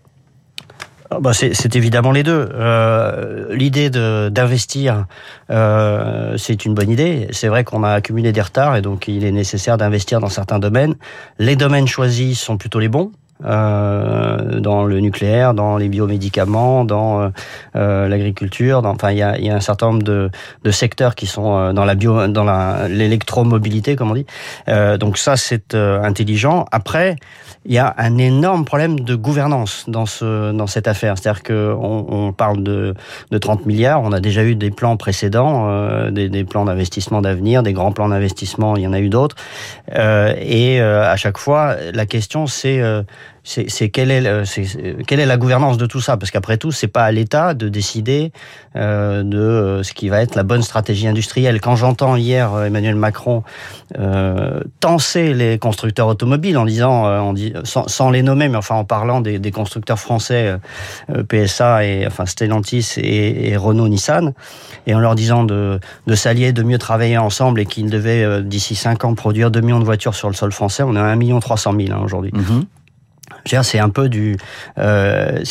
Ah, 1.10 1.18
bah 1.20 1.32
c'est 1.34 1.76
évidemment 1.76 2.10
les 2.10 2.22
deux. 2.22 2.48
Euh, 2.54 3.54
L'idée 3.54 3.90
d'investir, 3.90 5.06
c'est 5.48 6.64
une 6.64 6.74
bonne 6.74 6.90
idée. 6.90 7.28
C'est 7.32 7.48
vrai 7.48 7.64
qu'on 7.64 7.84
a 7.84 7.90
accumulé 7.90 8.32
des 8.32 8.40
retards 8.40 8.76
et 8.76 8.82
donc 8.82 9.08
il 9.08 9.24
est 9.24 9.32
nécessaire 9.32 9.76
d'investir 9.76 10.20
dans 10.20 10.30
certains 10.30 10.58
domaines. 10.58 10.94
Les 11.38 11.54
domaines 11.54 11.86
choisis 11.86 12.40
sont 12.40 12.56
plutôt 12.56 12.78
les 12.78 12.88
bons. 12.88 13.12
Euh, 13.44 14.60
dans 14.60 14.84
le 14.84 15.00
nucléaire, 15.00 15.54
dans 15.54 15.76
les 15.76 15.88
biomédicaments, 15.88 16.84
dans 16.84 17.32
euh, 17.76 18.08
l'agriculture. 18.08 18.82
Enfin, 18.84 19.10
il 19.10 19.18
y 19.18 19.22
a, 19.22 19.38
y 19.38 19.50
a, 19.50 19.54
un 19.56 19.60
certain 19.60 19.92
nombre 19.92 20.02
de, 20.02 20.30
de 20.62 20.70
secteurs 20.70 21.14
qui 21.14 21.26
sont 21.26 21.72
dans 21.72 21.84
la 21.84 21.94
bio, 21.94 22.28
dans 22.28 22.86
l'électromobilité, 22.88 23.96
comme 23.96 24.10
on 24.10 24.14
dit. 24.14 24.26
donc 24.98 25.18
ça, 25.18 25.36
c'est 25.36 25.74
intelligent. 25.74 26.66
Après, 26.70 27.16
il 27.64 27.72
y 27.72 27.78
a 27.78 27.94
un 27.96 28.18
énorme 28.18 28.64
problème 28.64 29.00
de 29.00 29.14
gouvernance 29.14 29.84
dans 29.86 30.06
ce 30.06 30.52
dans 30.52 30.66
cette 30.66 30.88
affaire. 30.88 31.16
C'est-à-dire 31.16 31.42
que 31.42 31.72
on, 31.78 32.32
parle 32.32 32.62
de, 32.62 32.94
de 33.30 33.38
30 33.38 33.66
milliards. 33.66 34.02
On 34.02 34.12
a 34.12 34.20
déjà 34.20 34.42
eu 34.42 34.54
des 34.54 34.70
plans 34.70 34.96
précédents, 34.96 35.68
euh, 35.68 36.10
des, 36.10 36.28
des, 36.28 36.44
plans 36.44 36.64
d'investissement 36.64 37.20
d'avenir, 37.20 37.62
des 37.62 37.72
grands 37.72 37.92
plans 37.92 38.08
d'investissement. 38.08 38.76
Il 38.76 38.82
y 38.82 38.86
en 38.86 38.92
a 38.92 39.00
eu 39.00 39.08
d'autres. 39.08 39.36
Euh, 39.94 40.34
et 40.40 40.80
à 40.80 41.16
chaque 41.16 41.38
fois, 41.38 41.76
la 41.92 42.06
question 42.06 42.46
c'est 42.46 42.80
c'est 43.44 43.88
quelle 43.88 44.12
est, 44.12 45.04
quelle 45.06 45.18
est 45.18 45.26
la 45.26 45.36
gouvernance 45.36 45.76
de 45.76 45.86
tout 45.86 46.00
ça? 46.00 46.16
Parce 46.16 46.30
qu'après 46.30 46.58
tout, 46.58 46.70
c'est 46.70 46.86
pas 46.86 47.02
à 47.02 47.10
l'État 47.10 47.54
de 47.54 47.68
décider 47.68 48.30
euh, 48.76 49.24
de 49.24 49.38
euh, 49.38 49.82
ce 49.82 49.92
qui 49.92 50.08
va 50.08 50.22
être 50.22 50.36
la 50.36 50.44
bonne 50.44 50.62
stratégie 50.62 51.08
industrielle. 51.08 51.60
Quand 51.60 51.74
j'entends 51.74 52.14
hier 52.14 52.54
euh, 52.54 52.66
Emmanuel 52.66 52.94
Macron 52.94 53.42
euh, 53.98 54.60
tenser 54.78 55.34
les 55.34 55.58
constructeurs 55.58 56.06
automobiles 56.06 56.56
en 56.56 56.64
disant, 56.64 57.06
euh, 57.06 57.62
sans, 57.64 58.10
les 58.10 58.22
nommer, 58.22 58.48
mais 58.48 58.56
enfin 58.56 58.76
en 58.76 58.84
parlant 58.84 59.20
des, 59.20 59.50
constructeurs 59.50 59.98
français 59.98 60.56
PSA 61.28 61.84
et 61.84 62.06
enfin 62.06 62.26
Stellantis 62.26 62.94
et, 62.96 63.50
et, 63.50 63.56
Renault 63.56 63.88
Nissan, 63.88 64.32
et 64.86 64.94
en 64.94 65.00
leur 65.00 65.14
disant 65.14 65.44
de, 65.44 65.80
s'allier, 66.14 66.52
de 66.52 66.62
mieux 66.62 66.78
travailler 66.78 67.18
ensemble 67.18 67.60
et 67.60 67.66
qu'ils 67.66 67.90
devaient 67.90 68.42
d'ici 68.42 68.74
5 68.74 69.04
ans 69.04 69.14
produire 69.14 69.50
2 69.50 69.60
millions 69.60 69.80
de 69.80 69.84
voitures 69.84 70.14
sur 70.14 70.28
le 70.28 70.34
sol 70.34 70.52
français, 70.52 70.84
on 70.84 70.96
est 70.96 70.98
à 70.98 71.04
1 71.04 71.16
million 71.16 71.40
300 71.40 71.74
000 71.76 71.92
hein, 71.92 72.00
aujourd'hui. 72.02 72.30
Mm-hmm 72.30 72.64
c'est 73.44 73.78
un 73.78 73.88
peu 73.88 74.08
du. 74.08 74.36
Euh, 74.78 75.42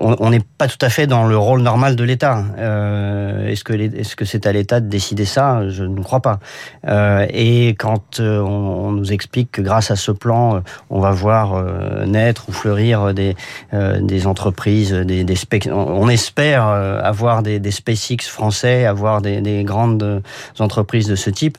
on 0.00 0.30
n'est 0.30 0.42
pas 0.58 0.66
tout 0.66 0.84
à 0.84 0.88
fait 0.88 1.06
dans 1.06 1.26
le 1.26 1.36
rôle 1.36 1.62
normal 1.62 1.94
de 1.94 2.02
l'État. 2.02 2.44
Euh, 2.58 3.48
est-ce 3.48 4.16
que 4.16 4.24
c'est 4.24 4.46
à 4.46 4.52
l'État 4.52 4.80
de 4.80 4.88
décider 4.88 5.24
ça? 5.24 5.68
Je 5.68 5.84
ne 5.84 6.02
crois 6.02 6.20
pas. 6.20 6.40
Euh, 6.88 7.26
et 7.30 7.68
quand 7.78 8.18
on, 8.18 8.90
nous 8.92 9.12
explique 9.12 9.52
que 9.52 9.62
grâce 9.62 9.90
à 9.90 9.96
ce 9.96 10.10
plan, 10.10 10.62
on 10.90 11.00
va 11.00 11.12
voir 11.12 11.64
naître 12.06 12.48
ou 12.48 12.52
fleurir 12.52 13.14
des 13.14 14.26
entreprises, 14.26 14.92
des, 14.92 15.24
on 15.70 16.08
espère 16.08 16.64
avoir 16.64 17.42
des, 17.42 17.70
SpaceX 17.70 18.28
français, 18.28 18.86
avoir 18.86 19.22
des, 19.22 19.40
des 19.40 19.62
grandes 19.62 20.22
entreprises 20.58 21.06
de 21.06 21.14
ce 21.14 21.30
type. 21.30 21.58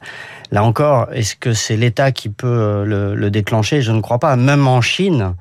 Là 0.53 0.63
encore, 0.63 1.07
est-ce 1.11 1.35
que 1.35 1.53
c'est 1.53 1.75
l'État 1.75 2.11
qui 2.11 2.29
peut 2.29 2.83
le, 2.85 3.15
le, 3.15 3.31
déclencher? 3.31 3.81
Je 3.81 3.91
ne 3.91 4.01
crois 4.01 4.19
pas. 4.19 4.35
Même 4.35 4.62
en 4.67 4.81
Chine, 4.81 5.35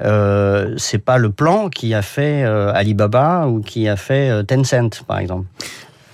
euh, 0.00 0.74
c'est 0.76 0.98
pas 0.98 1.18
le 1.18 1.30
plan 1.30 1.68
qui 1.68 1.94
a 1.94 2.02
fait 2.02 2.44
euh, 2.44 2.72
Alibaba 2.72 3.46
ou 3.48 3.60
qui 3.60 3.88
a 3.88 3.96
fait 3.96 4.30
euh, 4.30 4.42
Tencent, 4.42 5.02
par 5.06 5.18
exemple. 5.18 5.46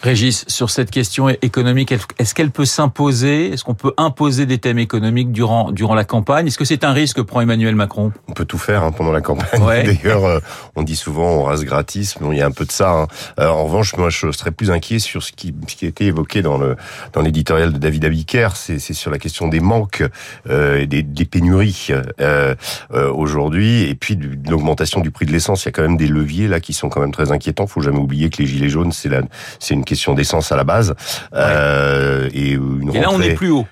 Régis, 0.04 0.44
sur 0.48 0.68
cette 0.68 0.90
question 0.90 1.30
économique, 1.30 1.90
est-ce 1.90 2.34
qu'elle 2.34 2.50
peut 2.50 2.66
s'imposer? 2.66 3.54
Est-ce 3.54 3.64
qu'on 3.64 3.72
peut 3.72 3.94
imposer 3.96 4.44
des 4.44 4.58
thèmes 4.58 4.78
économiques 4.78 5.32
durant 5.32 5.70
durant 5.70 5.94
la 5.94 6.04
campagne? 6.04 6.46
Est-ce 6.46 6.58
que 6.58 6.66
c'est 6.66 6.84
un 6.84 6.92
risque 6.92 7.16
que 7.16 7.22
prend 7.22 7.40
Emmanuel 7.40 7.74
Macron? 7.74 8.12
On 8.28 8.34
peut 8.34 8.44
tout 8.44 8.58
faire 8.58 8.84
hein, 8.84 8.92
pendant 8.92 9.12
la 9.12 9.22
campagne. 9.22 9.62
D'ailleurs, 10.02 10.26
euh, 10.26 10.40
on 10.76 10.82
dit 10.82 10.94
souvent 10.94 11.30
on 11.30 11.44
rase 11.44 11.64
gratis, 11.64 12.20
mais 12.20 12.36
il 12.36 12.38
y 12.38 12.42
a 12.42 12.46
un 12.46 12.50
peu 12.50 12.66
de 12.66 12.70
ça. 12.70 12.90
Hein. 12.90 13.06
Euh, 13.40 13.48
en 13.48 13.64
revanche, 13.64 13.96
moi, 13.96 14.10
je 14.10 14.30
serais 14.32 14.50
plus 14.50 14.70
inquiet 14.70 14.98
sur 14.98 15.22
ce 15.22 15.32
qui, 15.32 15.54
ce 15.68 15.74
qui 15.74 15.86
a 15.86 15.88
été 15.88 16.04
évoqué 16.04 16.42
dans 16.42 16.58
le 16.58 16.76
dans 17.14 17.22
l'éditorial 17.22 17.72
de 17.72 17.78
David 17.78 18.04
Abiker, 18.04 18.56
c'est 18.56 18.78
sur 18.78 19.10
la 19.10 19.18
question 19.18 19.48
des 19.48 19.60
manques 19.60 20.02
euh, 20.50 20.80
et 20.80 20.86
des, 20.86 21.02
des 21.02 21.24
pénuries 21.24 21.88
euh, 22.20 22.54
aujourd'hui, 22.90 23.84
et 23.84 23.94
puis 23.94 24.16
de 24.16 24.50
l'augmentation 24.50 25.00
du 25.00 25.10
prix 25.10 25.24
de 25.24 25.32
l'essence. 25.32 25.64
Il 25.64 25.68
y 25.68 25.70
a 25.70 25.72
quand 25.72 25.80
même 25.80 25.96
des 25.96 26.08
leviers 26.08 26.46
là 26.46 26.60
qui 26.60 26.74
sont 26.74 26.90
quand 26.90 27.00
même 27.00 27.12
très 27.12 27.32
inquiétants. 27.32 27.66
Faut 27.66 27.80
jamais 27.80 28.00
oublier 28.00 28.28
que 28.28 28.42
les 28.42 28.46
gilets 28.46 28.68
jaunes, 28.68 28.92
c'est 28.92 29.08
la 29.08 29.22
c'est 29.60 29.72
une 29.72 29.84
question 29.84 29.93
d'essence 30.14 30.52
à 30.52 30.56
la 30.56 30.64
base. 30.64 30.94
Euh, 31.34 32.28
et, 32.32 32.52
une 32.52 32.90
et 32.94 33.00
là, 33.00 33.08
on 33.10 33.20
est 33.20 33.34
plus 33.34 33.50
haut. 33.50 33.66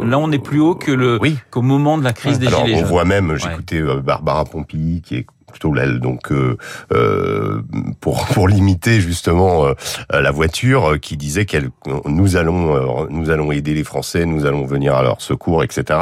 Là, 0.00 0.18
on 0.18 0.30
est 0.32 0.38
plus 0.38 0.60
haut 0.60 0.74
que 0.74 0.92
le 0.92 1.18
oui. 1.20 1.36
qu'au 1.50 1.62
moment 1.62 1.98
de 1.98 2.04
la 2.04 2.12
crise 2.12 2.38
des 2.38 2.46
Alors, 2.46 2.64
gilets 2.64 2.78
jaunes. 2.78 2.84
On 2.84 2.88
voit 2.88 3.04
même, 3.04 3.36
j'écoutais 3.36 3.80
euh, 3.80 4.00
Barbara 4.00 4.44
Pompili, 4.44 5.02
qui 5.02 5.16
est 5.16 5.26
plutôt 5.52 5.72
l'aile. 5.72 6.00
Donc 6.00 6.32
euh, 6.32 6.56
euh, 6.92 7.62
pour 8.00 8.26
pour 8.26 8.48
limiter 8.48 9.00
justement 9.00 9.66
euh, 9.66 9.74
la 10.10 10.30
voiture, 10.30 10.98
qui 11.00 11.16
disait 11.16 11.44
qu'elle 11.44 11.70
nous 12.04 12.36
allons 12.36 13.02
euh, 13.02 13.06
nous 13.10 13.30
allons 13.30 13.52
aider 13.52 13.74
les 13.74 13.84
Français, 13.84 14.26
nous 14.26 14.46
allons 14.46 14.64
venir 14.64 14.94
à 14.94 15.02
leur 15.02 15.20
secours, 15.20 15.62
etc. 15.62 16.00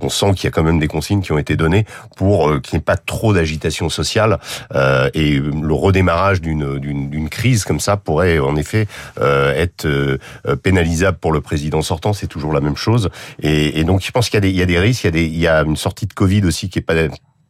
On 0.00 0.08
sent 0.08 0.34
qu'il 0.34 0.44
y 0.44 0.48
a 0.48 0.50
quand 0.50 0.62
même 0.62 0.78
des 0.78 0.88
consignes 0.88 1.22
qui 1.22 1.32
ont 1.32 1.38
été 1.38 1.56
données 1.56 1.84
pour 2.16 2.48
euh, 2.48 2.60
qu'il 2.60 2.76
n'y 2.76 2.80
ait 2.80 2.84
pas 2.84 2.96
trop 2.96 3.32
d'agitation 3.32 3.88
sociale 3.88 4.38
euh, 4.74 5.10
et 5.14 5.38
le 5.38 5.74
redémarrage 5.74 6.40
d'une 6.40 6.78
d'une 6.78 7.28
crise 7.28 7.64
comme 7.64 7.80
ça 7.80 7.96
pourrait 7.96 8.38
en 8.38 8.56
effet 8.56 8.86
être 9.20 10.18
pénalisable 10.62 11.18
pour 11.18 11.32
le 11.32 11.40
président 11.40 11.82
sortant. 11.82 12.12
C'est 12.12 12.26
toujours 12.26 12.52
la 12.52 12.60
même 12.60 12.76
chose. 12.76 13.08
Et, 13.42 13.80
et 13.80 13.84
donc 13.84 14.02
je 14.02 14.10
pense 14.10 14.28
qu'il 14.28 14.36
y 14.36 14.38
a 14.38 14.40
des 14.40 14.50
il 14.50 14.56
y 14.56 14.62
a 14.62 14.66
des 14.66 14.78
risques, 14.78 15.04
il 15.04 15.06
y 15.06 15.08
a 15.08 15.12
des 15.12 15.24
il 15.24 15.38
y 15.38 15.48
a 15.48 15.62
une 15.62 15.76
sortie 15.76 16.06
de 16.06 16.12
Covid 16.12 16.44
aussi 16.44 16.68
qui 16.68 16.78
est 16.78 16.82
pas 16.82 16.94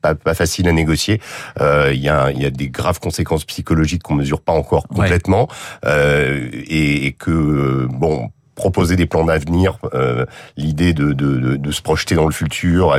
pas, 0.00 0.14
pas, 0.14 0.35
facile 0.35 0.69
à 0.69 0.73
négocier. 0.73 1.21
Euh, 1.61 1.90
il 1.92 2.00
y, 2.00 2.09
a, 2.09 2.30
y, 2.30 2.45
a, 2.45 2.50
des 2.50 2.69
graves 2.69 3.00
conséquences 3.00 3.45
psychologiques 3.45 4.02
qu'on 4.02 4.14
mesure 4.14 4.40
pas 4.40 4.52
encore 4.52 4.88
complètement 4.88 5.49
ouais. 5.83 5.90
euh, 5.90 6.49
et, 6.52 7.07
et, 7.07 7.12
que 7.12 7.87
bon 7.90 8.30
proposer 8.54 8.95
des 8.97 9.07
plans 9.07 9.25
d'avenir, 9.25 9.78
euh, 9.95 10.26
l'idée 10.57 10.92
de, 10.92 11.12
de, 11.12 11.38
de, 11.38 11.57
de, 11.57 11.71
se 11.71 11.80
projeter 11.80 12.14
dans 12.14 12.26
le 12.26 12.33
futur 12.33 12.95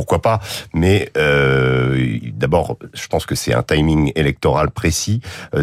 pourquoi 0.00 0.22
pas 0.22 0.40
Mais 0.72 1.10
euh, 1.18 2.18
d'abord, 2.32 2.78
je 2.94 3.06
pense 3.06 3.26
que 3.26 3.34
c'est 3.34 3.52
un 3.52 3.62
timing 3.62 4.12
électoral 4.14 4.70
précis. 4.70 5.20
Euh, 5.54 5.62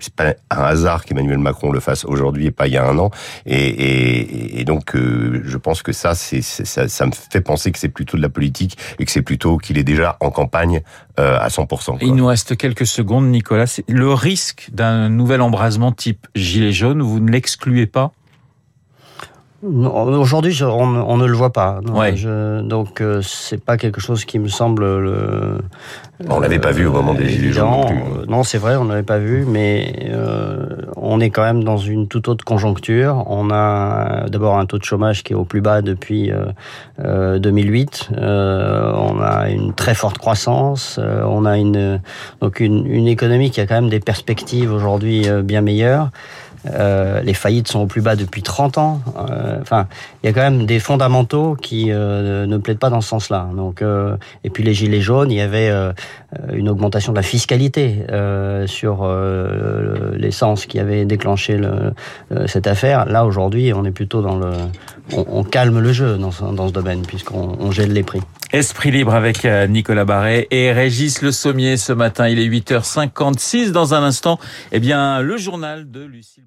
c'est 0.00 0.14
pas 0.14 0.34
un 0.50 0.62
hasard 0.64 1.06
qu'Emmanuel 1.06 1.38
Macron 1.38 1.72
le 1.72 1.80
fasse 1.80 2.04
aujourd'hui 2.04 2.44
et 2.44 2.50
pas 2.50 2.66
il 2.66 2.74
y 2.74 2.76
a 2.76 2.86
un 2.86 2.98
an. 2.98 3.10
Et, 3.46 4.62
donc, 4.66 4.94
euh, 4.94 5.40
je 5.46 5.56
pense 5.56 5.82
que 5.82 5.92
ça, 5.92 6.14
ça, 6.14 7.06
me 7.06 7.12
fait 7.12 7.40
penser 7.40 7.72
que 7.72 7.78
c'est 7.78 7.88
plutôt 7.88 8.18
de 8.18 8.22
la 8.22 8.28
politique 8.28 8.76
et 8.98 9.06
que 9.06 9.10
c'est 9.10 9.22
plutôt 9.22 9.56
qu'il 9.56 9.78
est 9.78 9.84
déjà 9.84 10.18
en 10.20 10.30
campagne 10.30 10.82
à 11.16 11.48
100%. 11.48 11.66
Quoi. 11.66 11.98
Il 12.02 12.14
nous 12.14 12.26
reste 12.26 12.56
quelques 12.56 12.86
secondes, 12.86 13.28
Nicolas. 13.28 13.80
Le 13.88 14.12
risque 14.12 14.68
d'un 14.72 15.08
nouvel 15.08 15.40
embrasement 15.40 15.92
type 15.92 16.26
gilet 16.34 16.72
jaune, 16.72 17.00
vous 17.00 17.20
ne 17.20 17.30
l'excluez 17.30 17.86
pas? 17.86 18.12
Aujourd'hui, 19.62 20.58
on, 20.62 20.68
on, 20.68 21.16
ne 21.18 21.26
le 21.26 21.34
voit 21.34 21.52
pas. 21.52 21.80
Ouais. 21.92 22.16
Je, 22.16 22.62
donc, 22.62 23.00
euh, 23.00 23.20
c'est 23.22 23.62
pas 23.62 23.76
quelque 23.76 24.00
chose 24.00 24.24
qui 24.24 24.38
me 24.38 24.48
semble. 24.48 24.84
Le, 24.84 25.58
on 26.28 26.38
l'avait 26.38 26.58
pas 26.58 26.72
vu 26.72 26.86
au 26.86 26.92
moment 26.92 27.14
des 27.14 27.28
Gilets 27.28 27.52
jaunes. 27.52 27.70
Non, 27.70 27.86
euh, 27.88 28.26
non 28.28 28.42
c'est 28.42 28.58
vrai, 28.58 28.76
on 28.76 28.84
l'avait 28.84 29.02
pas 29.02 29.18
vu, 29.18 29.46
mais 29.46 30.10
euh, 30.10 30.66
on 30.96 31.18
est 31.18 31.30
quand 31.30 31.42
même 31.42 31.64
dans 31.64 31.78
une 31.78 32.08
toute 32.08 32.28
autre 32.28 32.44
conjoncture. 32.44 33.24
On 33.26 33.50
a 33.50 34.28
d'abord 34.28 34.58
un 34.58 34.66
taux 34.66 34.78
de 34.78 34.84
chômage 34.84 35.22
qui 35.22 35.32
est 35.32 35.36
au 35.36 35.44
plus 35.44 35.62
bas 35.62 35.80
depuis 35.80 36.30
2008. 36.98 38.10
Euh, 38.12 38.92
on 38.94 39.20
a 39.20 39.48
une 39.48 39.72
très 39.72 39.94
forte 39.94 40.18
croissance. 40.18 41.00
on 41.00 41.46
a 41.46 41.56
une 41.56 42.00
donc 42.40 42.60
une, 42.60 42.86
une, 42.86 43.08
économie 43.08 43.50
qui 43.50 43.60
a 43.60 43.66
quand 43.66 43.76
même 43.76 43.90
des 43.90 44.00
perspectives 44.00 44.72
aujourd'hui 44.72 45.26
bien 45.42 45.62
meilleures. 45.62 46.10
Euh, 46.66 47.22
les 47.22 47.34
faillites 47.34 47.68
sont 47.68 47.80
au 47.80 47.86
plus 47.86 48.02
bas 48.02 48.16
depuis 48.16 48.42
30 48.42 48.78
ans. 48.78 49.00
Euh, 49.16 49.58
enfin, 49.60 49.86
il 50.22 50.26
y 50.26 50.28
a 50.28 50.32
quand 50.32 50.42
même 50.42 50.66
des 50.66 50.78
fondamentaux 50.78 51.56
qui 51.60 51.86
euh, 51.90 52.46
ne 52.46 52.58
plaident 52.58 52.78
pas 52.78 52.90
dans 52.90 53.00
ce 53.00 53.08
sens-là. 53.08 53.48
Donc, 53.54 53.82
euh, 53.82 54.16
et 54.44 54.50
puis 54.50 54.62
les 54.62 54.74
gilets 54.74 55.00
jaunes, 55.00 55.30
il 55.30 55.38
y 55.38 55.40
avait 55.40 55.70
une 56.52 56.68
augmentation 56.68 57.12
de 57.12 57.16
la 57.16 57.22
fiscalité 57.22 58.04
sur 58.66 59.08
l'essence 60.16 60.66
qui 60.66 60.78
avait 60.78 61.04
déclenché 61.04 61.56
le, 61.56 61.94
cette 62.46 62.66
affaire. 62.66 63.06
Là, 63.06 63.24
aujourd'hui, 63.24 63.72
on 63.74 63.84
est 63.84 63.90
plutôt 63.90 64.22
dans 64.22 64.36
le, 64.36 64.50
on, 65.12 65.26
on 65.28 65.44
calme 65.44 65.80
le 65.80 65.92
jeu 65.92 66.18
dans 66.18 66.30
ce, 66.30 66.44
dans 66.44 66.68
ce 66.68 66.72
domaine 66.72 67.02
puisqu'on 67.02 67.56
on 67.58 67.70
gèle 67.70 67.92
les 67.92 68.02
prix. 68.02 68.20
Esprit 68.52 68.90
libre 68.90 69.14
avec 69.14 69.44
Nicolas 69.68 70.04
Barret 70.04 70.48
et 70.50 70.72
Régis 70.72 71.22
Le 71.22 71.30
Sommier 71.30 71.76
ce 71.76 71.92
matin. 71.92 72.28
Il 72.28 72.38
est 72.40 72.48
8h56. 72.48 73.70
Dans 73.70 73.94
un 73.94 74.02
instant, 74.02 74.40
eh 74.72 74.80
bien, 74.80 75.20
le 75.20 75.36
journal 75.36 75.90
de 75.90 76.02
Lucille 76.04 76.44